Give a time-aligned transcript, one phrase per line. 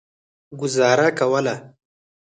[0.59, 1.55] ګوزاره کوله.